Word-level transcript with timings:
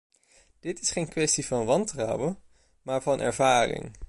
Dit 0.59 0.81
is 0.81 0.91
geen 0.91 1.07
kwestie 1.09 1.45
van 1.47 1.65
wantrouwen, 1.65 2.37
maar 2.81 3.01
van 3.01 3.19
ervaring. 3.19 3.97